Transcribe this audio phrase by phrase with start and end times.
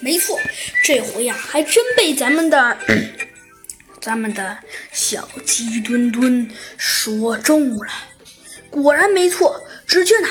[0.00, 0.38] 没错，
[0.84, 2.78] 这回呀，还真被咱们的
[4.00, 4.58] 咱们的
[4.92, 7.92] 小鸡墩墩说中了。
[8.70, 10.28] 果然没错，只见呢，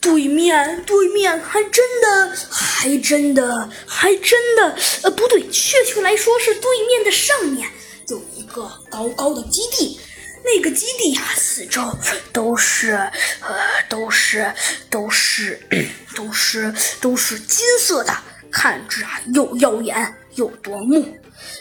[0.00, 7.68] 对面对面还真的还真的还真的，呃，不对，确切来说是对面的上面
[8.08, 10.00] 有一个高高的基地。
[10.46, 11.82] 那个基地呀，四周
[12.30, 12.92] 都是，
[13.40, 13.56] 呃，
[13.88, 14.52] 都是，
[14.90, 15.58] 都是，
[16.14, 18.14] 都是，都是金色的，
[18.54, 21.18] 看着啊又耀眼又夺目。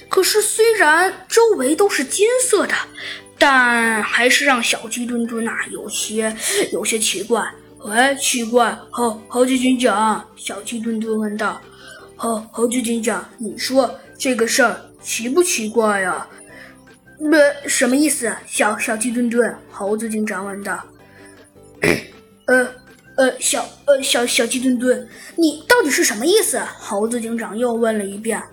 [0.07, 2.73] 可是虽然周围都是金色的，
[3.39, 6.33] 但还是让小鸡墩墩呐有些
[6.71, 7.43] 有些奇怪。
[7.79, 11.59] 喂，奇怪，猴猴子警长，小鸡墩墩问道。
[12.15, 16.25] 猴猴子警长，你说这个事儿奇不奇怪呀？
[17.17, 18.33] 不，什么意思？
[18.45, 20.79] 小小鸡墩墩，猴子警长问道。
[22.47, 22.69] 呃
[23.23, 26.59] 呃，小呃小小鸡墩墩，你到底是什么意思？
[26.77, 28.43] 猴子警长又问了一遍。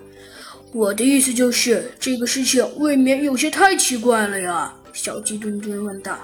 [0.71, 4.73] 我的意思就是这个事情未免有些太奇怪了呀。
[4.93, 6.17] 小鸡墩墩问道。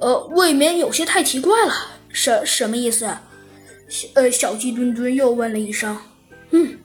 [0.00, 1.72] 呃，未免有些太奇怪了，
[2.08, 3.08] 什什么意思？
[4.14, 5.96] 呃小鸡墩墩又问了一声。
[6.50, 6.76] 嗯，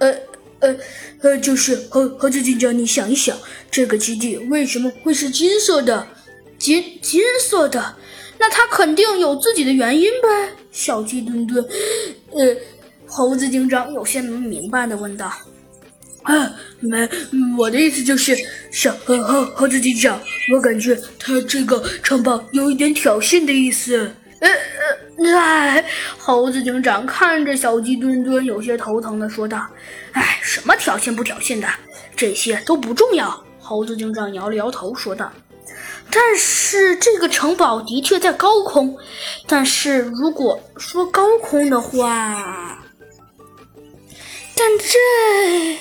[0.00, 0.18] 呃。
[0.60, 0.76] 呃
[1.22, 3.38] 呃，就是猴猴子警长，你想一想，
[3.70, 6.08] 这个基地为什么会是金色的？
[6.58, 7.94] 金金色的，
[8.38, 10.52] 那他肯定有自己的原因呗。
[10.70, 11.64] 小鸡墩墩，
[12.32, 12.56] 呃，
[13.06, 15.32] 猴子警长有些不明白的问道
[16.22, 17.08] ：“啊，没，
[17.58, 18.36] 我的意思就是，
[18.70, 20.20] 小猴猴猴子警长，
[20.54, 25.84] 我感觉他这个城堡有一点挑衅的意思。”呃呃，哎，
[26.16, 29.66] 猴子警长看着小鸡墩墩，有些头疼的说道
[30.12, 31.66] ：“哎，什么挑衅不挑衅的，
[32.14, 35.32] 这些都不重要。”猴子警长摇了摇头说道
[36.10, 38.96] ：“但是这个城堡的确在高空，
[39.46, 42.82] 但是如果说高空的话，
[44.54, 45.78] 但这……”